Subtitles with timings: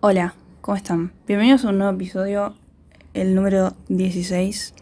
[0.00, 1.12] Hola, ¿cómo están?
[1.26, 2.54] Bienvenidos a un nuevo episodio,
[3.14, 4.74] el número 16.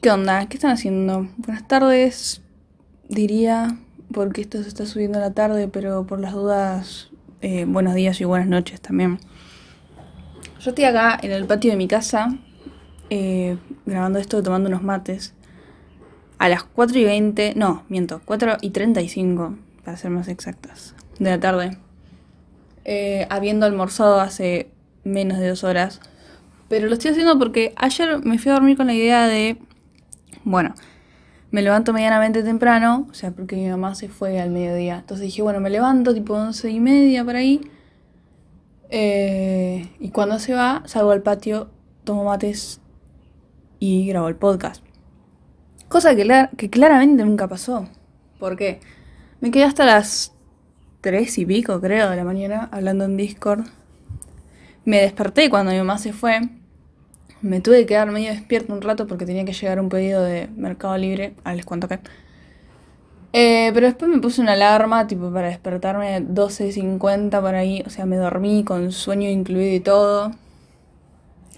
[0.00, 0.48] ¿Qué onda?
[0.48, 1.28] ¿Qué están haciendo?
[1.36, 2.42] Buenas tardes,
[3.08, 3.78] diría,
[4.12, 8.20] porque esto se está subiendo a la tarde, pero por las dudas, eh, buenos días
[8.20, 9.20] y buenas noches también.
[10.58, 12.36] Yo estoy acá en el patio de mi casa,
[13.10, 15.34] eh, grabando esto, tomando unos mates.
[16.38, 19.54] A las 4 y 20, no, miento, 4 y 35,
[19.84, 21.78] para ser más exactas, de la tarde.
[22.84, 24.70] Eh, habiendo almorzado hace
[25.04, 26.00] menos de dos horas.
[26.68, 29.58] Pero lo estoy haciendo porque ayer me fui a dormir con la idea de,
[30.44, 30.74] bueno,
[31.50, 35.00] me levanto medianamente temprano, o sea, porque mi mamá se fue al mediodía.
[35.00, 37.60] Entonces dije, bueno, me levanto tipo once y media por ahí.
[38.88, 41.70] Eh, y cuando se va, salgo al patio,
[42.04, 42.80] tomo mates
[43.78, 44.82] y grabo el podcast.
[45.88, 47.86] Cosa que, que claramente nunca pasó.
[48.38, 48.80] ¿Por qué?
[49.40, 50.32] Me quedé hasta las
[51.02, 53.66] tres y pico, creo, de la mañana, hablando en Discord.
[54.84, 56.40] Me desperté cuando mi mamá se fue.
[57.42, 60.48] Me tuve que quedar medio despierto un rato porque tenía que llegar un pedido de
[60.56, 61.34] Mercado Libre.
[61.44, 61.98] Ah, les cuento que.
[63.32, 67.82] Eh, pero después me puse una alarma, tipo, para despertarme 12.50 por ahí.
[67.84, 70.30] O sea, me dormí con sueño incluido y todo.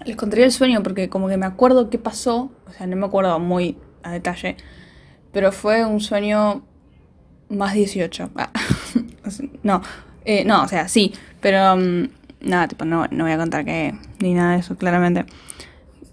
[0.05, 2.51] Les contaría el sueño porque como que me acuerdo qué pasó.
[2.67, 4.57] O sea, no me acuerdo muy a detalle.
[5.31, 6.63] Pero fue un sueño
[7.49, 8.31] más 18.
[8.35, 8.51] Ah.
[9.63, 9.81] No,
[10.25, 12.07] eh, no, o sea, sí, pero um,
[12.41, 15.25] nada, tipo, no, no voy a contar que ni nada de eso, claramente.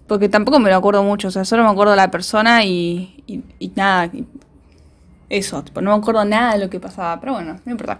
[0.07, 3.23] Porque tampoco me lo acuerdo mucho, o sea, solo me acuerdo de la persona y,
[3.25, 4.11] y, y nada,
[5.29, 7.99] eso, tipo, no me acuerdo nada de lo que pasaba, pero bueno, no importa.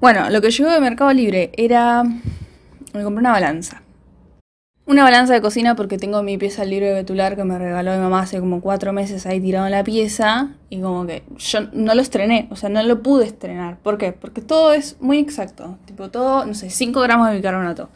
[0.00, 2.04] Bueno, lo que llegó de Mercado Libre era...
[2.04, 3.82] Me compré una balanza.
[4.88, 8.20] Una balanza de cocina porque tengo mi pieza libre betular que me regaló mi mamá
[8.20, 12.00] hace como cuatro meses ahí tirado en la pieza y como que yo no lo
[12.00, 13.76] estrené, o sea, no lo pude estrenar.
[13.80, 14.12] ¿Por qué?
[14.12, 15.76] Porque todo es muy exacto.
[15.84, 17.90] Tipo todo, no sé, 5 gramos de bicarbonato,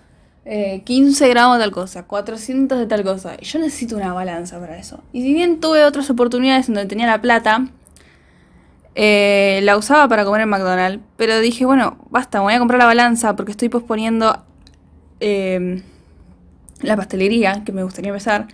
[0.45, 3.37] eh, 15 gramos de tal cosa, 400 de tal cosa.
[3.41, 5.03] Y yo necesito una balanza para eso.
[5.15, 7.69] Y si bien tuve otras oportunidades donde tenía la plata,
[8.95, 12.85] eh, la usaba para comer en McDonald's, pero dije, bueno, basta, voy a comprar la
[12.85, 14.45] balanza porque estoy posponiendo...
[15.21, 15.83] Eh,
[16.83, 18.49] la pastelería, que me gustaría empezar,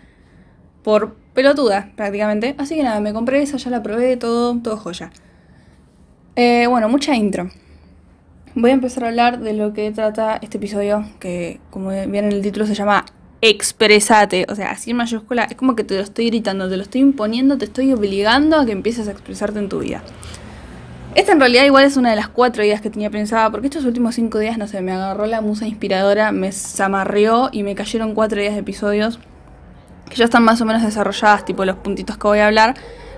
[0.82, 2.54] por pelotuda prácticamente.
[2.58, 5.10] Así que nada, me compré esa, ya la probé, todo, todo joya.
[6.36, 7.50] Eh, bueno, mucha intro.
[8.54, 12.32] Voy a empezar a hablar de lo que trata este episodio, que como bien en
[12.32, 13.04] el título se llama
[13.40, 14.46] Expresate.
[14.48, 17.00] O sea, así en mayúscula, es como que te lo estoy gritando, te lo estoy
[17.00, 20.02] imponiendo, te estoy obligando a que empieces a expresarte en tu vida.
[21.14, 23.84] Esta en realidad igual es una de las cuatro ideas que tenía pensada, porque estos
[23.84, 28.14] últimos cinco días, no sé, me agarró la musa inspiradora, me zamarreó y me cayeron
[28.14, 29.18] cuatro ideas de episodios
[30.08, 32.76] que ya están más o menos desarrolladas, tipo los puntitos que voy a hablar.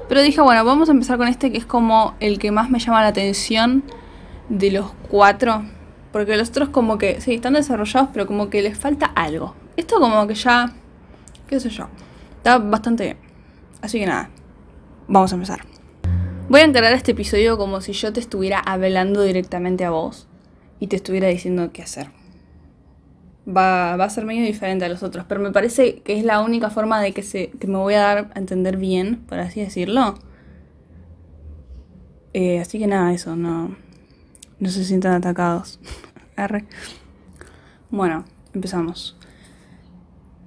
[0.08, 2.78] Pero dije, bueno, vamos a empezar con este que es como el que más me
[2.78, 3.84] llama la atención
[4.48, 5.64] de los cuatro.
[6.12, 9.54] Porque los otros como que, sí, están desarrollados, pero como que les falta algo.
[9.76, 10.72] Esto como que ya,
[11.46, 11.86] qué sé yo,
[12.38, 13.16] está bastante bien.
[13.82, 14.30] Así que nada,
[15.06, 15.69] vamos a empezar.
[16.50, 20.26] Voy a encarar este episodio como si yo te estuviera hablando directamente a vos
[20.80, 22.08] y te estuviera diciendo qué hacer.
[23.46, 26.68] Va, a ser medio diferente a los otros, pero me parece que es la única
[26.68, 30.18] forma de que, se, me voy a dar a entender bien, por así decirlo.
[32.32, 33.76] Eh, así que nada, eso, no,
[34.58, 35.78] no se sientan atacados.
[36.36, 36.64] R.
[37.90, 38.24] Bueno,
[38.54, 39.16] empezamos.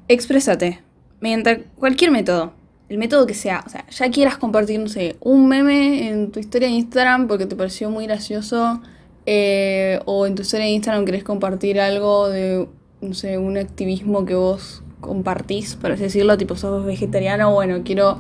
[0.10, 0.82] Exprésate
[1.22, 2.52] mediante cualquier método
[2.94, 6.40] el método que sea, o sea, ya quieras compartir, no sé, un meme en tu
[6.40, 8.82] historia de Instagram porque te pareció muy gracioso,
[9.26, 12.68] eh, o en tu historia de Instagram querés compartir algo de,
[13.02, 18.20] no sé, un activismo que vos compartís, por así decirlo, tipo sos vegetariano, bueno, quiero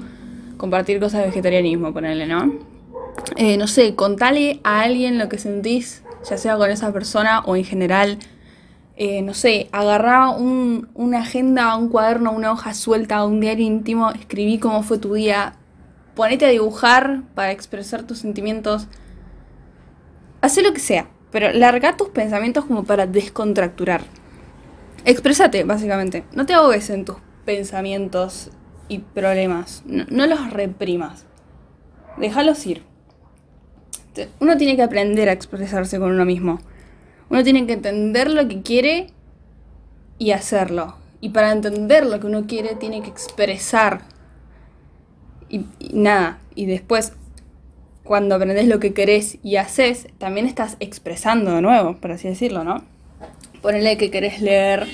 [0.57, 2.51] compartir cosas de vegetarianismo, ponerle, ¿no?
[3.37, 7.55] Eh, no sé, contale a alguien lo que sentís, ya sea con esa persona o
[7.55, 8.17] en general
[9.05, 14.09] eh, no sé, agarrá un, una agenda, un cuaderno, una hoja suelta, un diario íntimo,
[14.11, 15.57] escribí cómo fue tu día,
[16.15, 18.87] ponete a dibujar para expresar tus sentimientos,
[20.39, 24.03] haz lo que sea, pero larga tus pensamientos como para descontracturar.
[25.03, 26.23] Exprésate, básicamente.
[26.31, 28.51] No te ahogues en tus pensamientos
[28.87, 29.83] y problemas.
[29.85, 31.25] No, no los reprimas.
[32.15, 32.83] Déjalos ir.
[34.39, 36.61] Uno tiene que aprender a expresarse con uno mismo.
[37.29, 39.07] Uno tiene que entender lo que quiere
[40.17, 40.95] y hacerlo.
[41.21, 44.01] Y para entender lo que uno quiere, tiene que expresar.
[45.49, 46.39] Y, nada.
[46.55, 47.13] Y después,
[48.03, 52.63] cuando aprendes lo que querés y haces, también estás expresando de nuevo, por así decirlo,
[52.63, 52.83] ¿no?
[53.61, 54.87] Ponele que querés leer.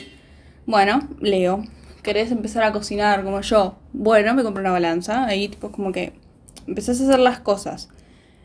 [0.65, 1.63] Bueno, leo.
[2.03, 3.77] ¿Querés empezar a cocinar como yo?
[3.91, 5.25] Bueno, me compro una balanza.
[5.25, 6.13] Ahí, tipo, como que
[6.67, 7.89] empezás a hacer las cosas.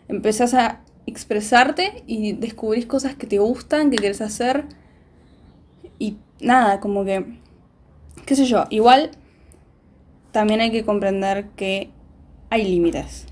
[0.09, 4.65] Empezás a expresarte y descubrís cosas que te gustan, que quieres hacer.
[5.99, 7.39] Y nada, como que,
[8.27, 9.11] qué sé yo, igual
[10.33, 11.91] también hay que comprender que
[12.51, 13.27] hay límites.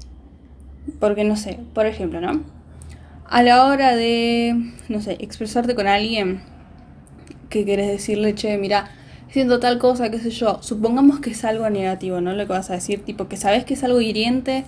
[0.99, 2.43] Porque no sé, por ejemplo, ¿no?
[3.27, 4.55] A la hora de,
[4.89, 6.43] no sé, expresarte con alguien
[7.49, 8.91] que quieres decirle, che, mira,
[9.29, 10.59] siento tal cosa, qué sé yo.
[10.63, 12.33] Supongamos que es algo negativo, ¿no?
[12.33, 14.65] Lo que vas a decir, tipo, que sabes que es algo hiriente,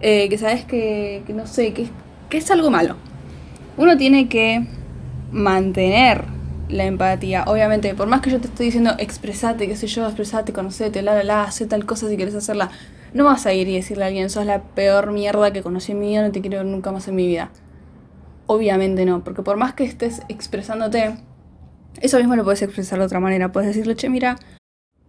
[0.00, 1.88] eh, que sabes que, no sé, que,
[2.30, 2.96] es algo malo.
[3.76, 4.66] Uno tiene que
[5.32, 6.24] mantener
[6.68, 7.44] la empatía.
[7.46, 11.14] Obviamente, por más que yo te estoy diciendo expresate, qué sé yo, expresate, conocete, la
[11.14, 12.70] la la, haz tal cosa si quieres hacerla.
[13.14, 16.00] No vas a ir y decirle a alguien, sos la peor mierda que conocí en
[16.00, 17.50] mi vida, no te quiero nunca más en mi vida.
[18.46, 21.16] Obviamente no, porque por más que estés expresándote,
[22.00, 23.50] eso mismo lo puedes expresar de otra manera.
[23.50, 24.36] Puedes decirle, che, mira,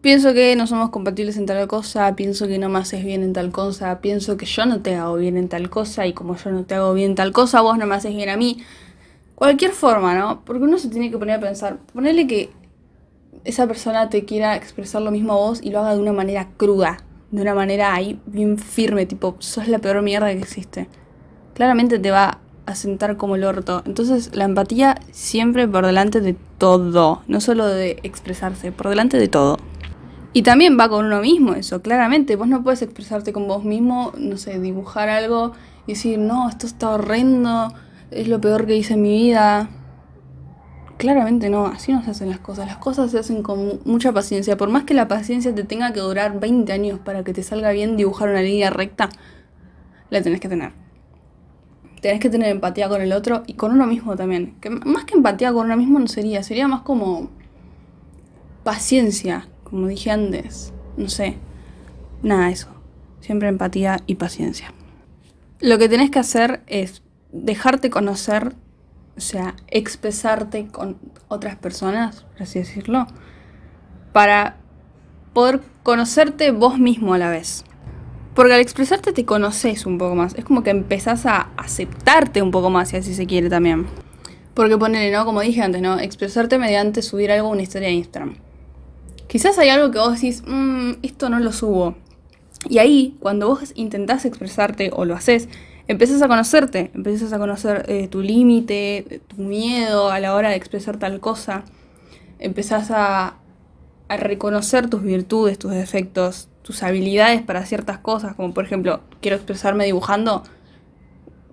[0.02, 3.34] pienso que no somos compatibles en tal cosa, pienso que no me haces bien en
[3.34, 6.52] tal cosa, pienso que yo no te hago bien en tal cosa y como yo
[6.52, 8.64] no te hago bien en tal cosa, vos no me haces bien a mí.
[9.36, 10.42] Cualquier forma, ¿no?
[10.46, 12.50] Porque uno se tiene que poner a pensar, ponerle que
[13.44, 16.50] esa persona te quiera expresar lo mismo a vos y lo haga de una manera
[16.58, 16.98] cruda,
[17.32, 20.90] de una manera ahí bien firme, tipo, sos la peor mierda que existe.
[21.54, 23.82] Claramente te va a sentar como el orto.
[23.86, 29.28] Entonces la empatía siempre por delante de todo, no solo de expresarse, por delante de
[29.28, 29.58] todo.
[30.32, 32.36] Y también va con uno mismo eso, claramente.
[32.36, 35.54] Vos no puedes expresarte con vos mismo, no sé, dibujar algo
[35.88, 37.74] y decir, no, esto está horrendo,
[38.12, 39.70] es lo peor que hice en mi vida.
[40.98, 42.68] Claramente no, así no se hacen las cosas.
[42.68, 44.56] Las cosas se hacen con mucha paciencia.
[44.58, 47.72] Por más que la paciencia te tenga que durar 20 años para que te salga
[47.72, 49.10] bien dibujar una línea recta,
[50.10, 50.74] la tenés que tener
[52.02, 54.56] tenés que tener empatía con el otro y con uno mismo también.
[54.62, 57.30] Que más que empatía con uno mismo no sería, sería más como
[58.64, 60.74] paciencia, como dije antes.
[60.98, 61.38] No sé.
[62.22, 62.68] Nada, eso.
[63.22, 64.74] Siempre empatía y paciencia.
[65.60, 67.02] Lo que tenés que hacer es
[67.32, 68.56] dejarte conocer,
[69.18, 73.08] o sea, expresarte con otras personas, por así decirlo,
[74.14, 74.58] para
[75.34, 77.64] poder conocerte vos mismo a la vez.
[78.36, 80.34] Porque al expresarte te conoces un poco más.
[80.36, 83.88] Es como que empezás a aceptarte un poco más, si así se quiere también.
[84.54, 85.26] Porque ponele, ¿no?
[85.26, 86.00] Como dije antes, ¿no?
[86.00, 88.36] Expresarte mediante subir algo a una historia de Instagram.
[89.30, 91.96] Quizás hay algo que vos decís, mmm, esto no lo subo.
[92.68, 95.48] Y ahí, cuando vos intentás expresarte o lo haces,
[95.88, 100.56] empezás a conocerte, empezás a conocer eh, tu límite, tu miedo a la hora de
[100.56, 101.64] expresar tal cosa,
[102.40, 103.36] empezás a,
[104.08, 109.38] a reconocer tus virtudes, tus defectos, tus habilidades para ciertas cosas, como por ejemplo, quiero
[109.38, 110.42] expresarme dibujando,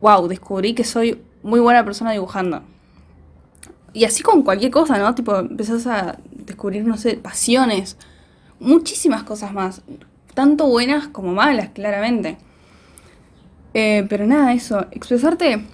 [0.01, 2.63] wow, descubrí que soy muy buena persona dibujando.
[3.97, 5.15] Y así con cualquier cosa, ¿no?
[5.15, 7.97] Tipo, empezás a descubrir, no sé, pasiones,
[8.61, 9.81] muchísimas cosas más,
[10.35, 12.37] tanto buenas como malas, claramente.
[13.73, 15.65] Eh, pero nada, eso, expresarte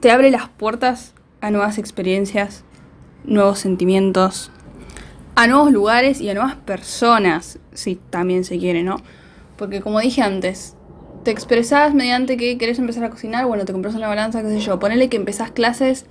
[0.00, 2.64] te abre las puertas a nuevas experiencias,
[3.22, 4.50] nuevos sentimientos,
[5.36, 8.96] a nuevos lugares y a nuevas personas, si también se quiere, ¿no?
[9.56, 10.74] Porque como dije antes,
[11.22, 14.58] te expresás mediante que querés empezar a cocinar, bueno, te compras una balanza, qué sé
[14.58, 16.04] yo, ponele que empezás clases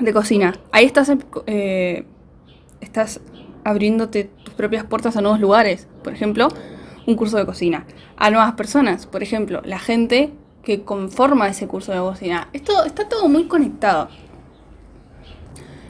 [0.00, 0.54] de cocina.
[0.72, 1.12] Ahí estás,
[1.46, 2.04] eh,
[2.80, 3.20] estás
[3.64, 6.48] abriéndote tus propias puertas a nuevos lugares, por ejemplo,
[7.06, 7.86] un curso de cocina,
[8.16, 10.32] a nuevas personas, por ejemplo, la gente
[10.62, 12.48] que conforma ese curso de cocina.
[12.52, 14.08] Esto está todo muy conectado.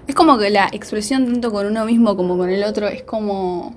[0.06, 3.76] Es como que la expresión tanto con uno mismo como con el otro es como...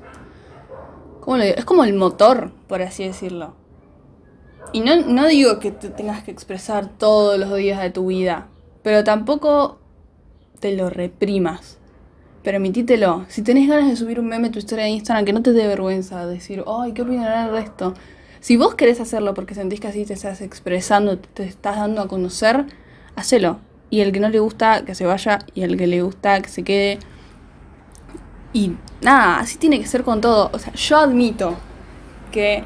[1.20, 1.56] ¿Cómo digo?
[1.56, 3.54] Es como el motor, por así decirlo.
[4.72, 8.48] Y no, no digo que te tengas que expresar todos los días de tu vida,
[8.82, 9.80] pero tampoco
[10.64, 11.78] te lo reprimas.
[12.42, 13.26] Permitítelo.
[13.28, 15.68] Si tenés ganas de subir un meme tu historia de Instagram, que no te dé
[15.68, 17.94] vergüenza decir, ay, ¿qué opinarán de esto?
[18.40, 22.08] Si vos querés hacerlo porque sentís que así te estás expresando, te estás dando a
[22.08, 22.66] conocer,
[23.18, 26.42] hacelo y el que no le gusta que se vaya y el que le gusta
[26.42, 27.00] que se quede.
[28.54, 30.50] Y nada, así tiene que ser con todo.
[30.54, 31.58] O sea, yo admito
[32.32, 32.64] que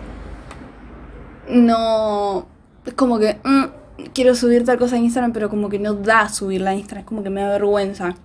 [1.49, 2.45] no...
[2.85, 3.65] Es como que mm,
[4.13, 7.07] quiero subir tal cosa en Instagram, pero como que no da subirla a Instagram, es
[7.07, 8.15] como que me da vergüenza.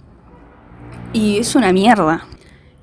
[1.13, 2.27] Y es una mierda.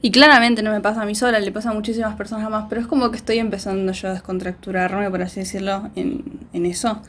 [0.01, 2.79] Y claramente no me pasa a mí sola, le pasa a muchísimas personas más, pero
[2.79, 7.01] es como que estoy empezando yo a descontracturarme, por así decirlo, en, en eso.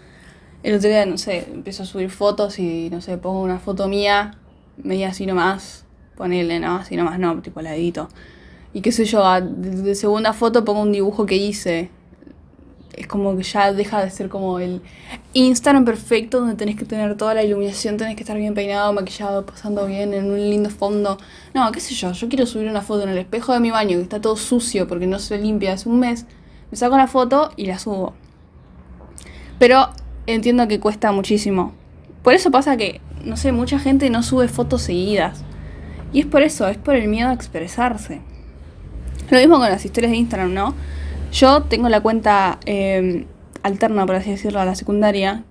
[0.62, 3.88] El otro día, no sé, empiezo a subir fotos y, no sé, pongo una foto
[3.88, 4.34] mía,
[4.82, 5.84] media así nomás,
[6.16, 6.76] ponele, ¿no?
[6.76, 8.08] Así nomás no, tipo la edito.
[8.72, 11.90] Y qué sé yo, de, segunda foto pongo un dibujo que hice.
[13.00, 14.82] Es como que ya deja de ser como el
[15.32, 19.46] Instagram perfecto donde tenés que tener toda la iluminación, tenés que estar bien peinado, maquillado,
[19.46, 21.16] pasando bien en un lindo fondo.
[21.54, 23.96] No, qué sé yo, yo quiero subir una foto en el espejo de mi baño
[23.96, 26.26] que está todo sucio porque no se limpia hace un mes.
[26.70, 28.12] Me saco una foto y la subo.
[29.58, 29.88] Pero
[30.26, 31.72] entiendo que cuesta muchísimo.
[32.22, 35.42] Por eso pasa que, no sé, mucha gente no sube fotos seguidas.
[36.12, 38.20] Y es por eso, es por el miedo a expresarse.
[39.30, 40.74] Lo mismo con las historias de Instagram, ¿no?
[41.32, 43.26] Yo tengo la cuenta eh,
[43.62, 45.44] alterna, por así decirlo, a la secundaria,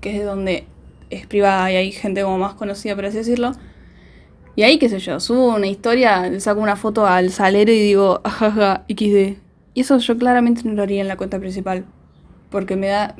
[0.00, 0.66] que es de donde
[1.10, 3.52] es privada y hay gente como más conocida, por así decirlo.
[4.54, 7.78] Y ahí, qué sé yo, subo una historia, le saco una foto al salero y
[7.78, 9.38] digo, ajaja, XD.
[9.74, 11.84] Y eso yo claramente no lo haría en la cuenta principal.
[12.50, 13.14] Porque me da.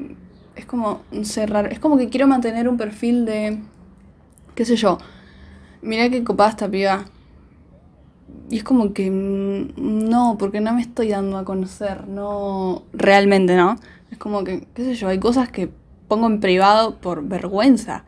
[0.57, 1.73] Es como cerrar.
[1.73, 3.61] Es como que quiero mantener un perfil de.
[4.57, 4.99] qué sé yo.
[5.83, 7.05] Mirá qué copada esta piba.
[8.51, 9.11] Y es como que.
[9.11, 12.07] mm, No, porque no me estoy dando a conocer.
[12.09, 12.83] No.
[12.93, 13.77] Realmente, ¿no?
[14.11, 15.71] Es como que, qué sé yo, hay cosas que
[16.09, 18.05] pongo en privado por vergüenza.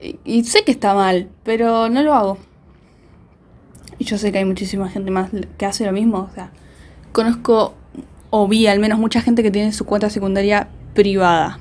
[0.00, 2.38] Y, y sé que está mal, pero no lo hago.
[3.98, 6.28] Y yo sé que hay muchísima gente más que hace lo mismo.
[6.30, 6.52] O sea,
[7.12, 7.74] conozco
[8.30, 11.58] o vi al menos mucha gente que tiene su cuenta secundaria privada.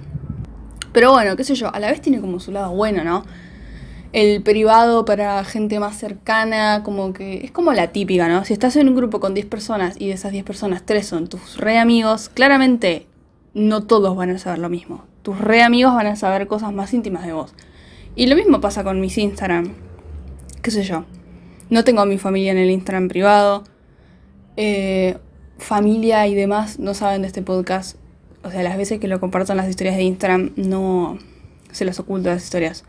[0.93, 3.24] Pero bueno, qué sé yo, a la vez tiene como su lado bueno, ¿no?
[4.14, 8.46] El privado para gente más cercana, como que es como la típica, ¿no?
[8.46, 11.28] Si estás en un grupo con 10 personas y de esas 10 personas 3 son
[11.28, 13.06] tus re amigos, claramente
[13.54, 15.04] no todos van a saber lo mismo.
[15.24, 17.54] Tus re amigos van a saber cosas más íntimas de vos.
[18.16, 19.74] Y lo mismo pasa con mis Instagram.
[20.62, 21.06] ¿Qué sé yo?
[21.70, 23.64] No tengo a mi familia en el Instagram privado.
[24.56, 25.18] Eh,
[25.58, 27.98] familia y demás no saben de este podcast.
[28.44, 31.18] O sea, las veces que lo comparto en las historias de Instagram no
[31.72, 32.86] se los oculto las historias.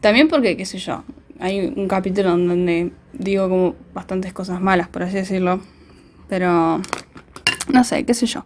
[0.00, 1.04] También porque, qué sé yo,
[1.40, 5.60] hay un capítulo en donde digo como bastantes cosas malas, por así decirlo.
[6.28, 6.80] Pero,
[7.72, 8.44] no sé, qué sé yo.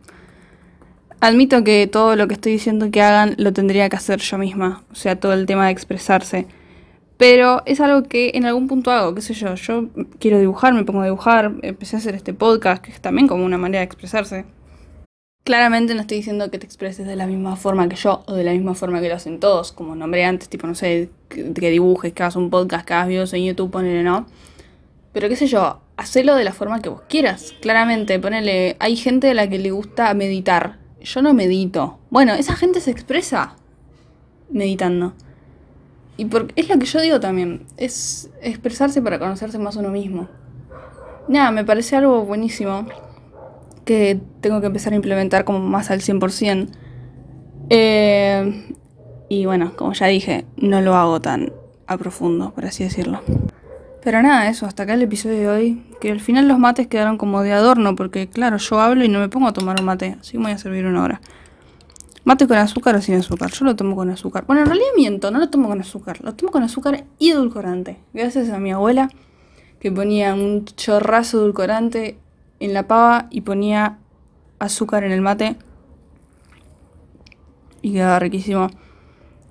[1.21, 4.83] Admito que todo lo que estoy diciendo que hagan lo tendría que hacer yo misma.
[4.91, 6.47] O sea, todo el tema de expresarse.
[7.19, 9.55] Pero es algo que en algún punto hago, qué sé yo.
[9.55, 9.89] Yo
[10.19, 11.53] quiero dibujar, me pongo a dibujar.
[11.61, 14.47] Empecé a hacer este podcast, que es también como una manera de expresarse.
[15.45, 18.45] Claramente no estoy diciendo que te expreses de la misma forma que yo o de
[18.45, 21.71] la misma forma que lo hacen todos, como nombré antes, tipo, no sé, que, que
[21.71, 24.27] dibujes, que hagas un podcast, que hagas videos en YouTube, ponele, ¿no?
[25.13, 27.55] Pero qué sé yo, hacelo de la forma que vos quieras.
[27.61, 30.79] Claramente, ponele, hay gente a la que le gusta meditar.
[31.03, 31.99] Yo no medito.
[32.11, 33.57] Bueno, esa gente se expresa
[34.51, 35.15] meditando.
[36.17, 40.29] Y por, es lo que yo digo también, es expresarse para conocerse más uno mismo.
[41.29, 42.87] Nada, me parece algo buenísimo
[43.91, 46.69] que tengo que empezar a implementar como más al 100%.
[47.71, 48.77] Eh,
[49.29, 51.53] y bueno, como ya dije, no lo hago tan
[51.89, 53.21] a profundo, por así decirlo.
[54.05, 55.83] Pero nada, eso, hasta acá el episodio de hoy.
[56.01, 59.19] Que al final los mates quedaron como de adorno, porque claro, yo hablo y no
[59.19, 61.21] me pongo a tomar un mate, así me voy a servir una hora.
[62.23, 64.45] Mate con azúcar o sin azúcar, yo lo tomo con azúcar.
[64.47, 67.97] Bueno, en realidad miento, no lo tomo con azúcar, lo tomo con azúcar y edulcorante.
[68.15, 69.11] Gracias a mi abuela,
[69.81, 72.19] que ponía un chorrazo edulcorante
[72.61, 73.99] en la pava y ponía
[74.59, 75.57] azúcar en el mate.
[77.83, 78.69] Y quedaba riquísimo.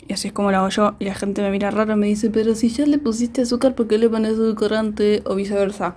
[0.08, 0.96] Y así es como lo hago yo.
[1.00, 3.76] Y la gente me mira raro y me dice, pero si ya le pusiste azúcar,
[3.76, 5.22] ¿por qué le pones edulcorante?
[5.26, 5.96] O viceversa.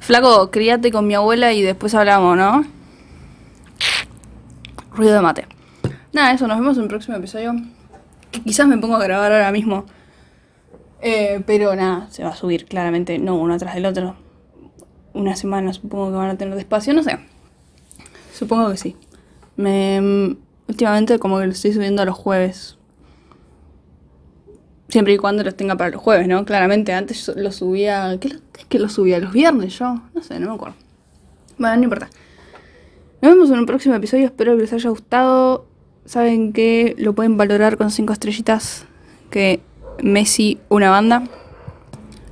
[0.00, 2.64] Flaco, críate con mi abuela y después hablamos, ¿no?
[4.92, 5.46] Ruido de mate.
[6.12, 7.54] Nada, eso, nos vemos en el próximo episodio.
[8.44, 9.84] Quizás me pongo a grabar ahora mismo.
[11.02, 14.16] Eh, pero nada, se va a subir claramente, no uno atrás del otro.
[15.12, 17.18] Una semana supongo que van a tener despacio, no sé.
[18.32, 18.96] Supongo que sí.
[19.56, 20.36] Me,
[20.68, 22.76] últimamente como que lo estoy subiendo a los jueves.
[24.88, 26.44] Siempre y cuando los tenga para los jueves, ¿no?
[26.44, 28.16] Claramente, antes lo subía...
[28.20, 29.20] ¿Qué, lo- qué es que lo subía?
[29.20, 30.00] ¿Los viernes yo?
[30.14, 30.74] No sé, no me acuerdo.
[31.58, 32.08] Bueno, no importa.
[33.22, 34.24] Nos vemos en un próximo episodio.
[34.26, 35.66] Espero que les haya gustado.
[36.06, 38.84] Saben que lo pueden valorar con 5 estrellitas.
[39.30, 39.60] Que
[40.02, 41.22] Messi, una banda.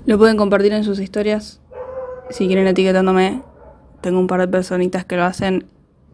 [0.06, 1.60] Lo pueden compartir en sus historias.
[2.30, 3.42] Si quieren etiquetándome.
[4.00, 5.66] Tengo un par de personitas que lo hacen.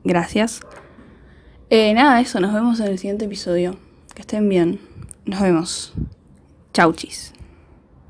[0.04, 0.61] Gracias.
[1.71, 2.40] Eh, nada, eso.
[2.40, 3.76] Nos vemos en el siguiente episodio.
[4.14, 4.80] Que estén bien.
[5.26, 5.92] Nos vemos.
[6.73, 7.33] Chau, chis.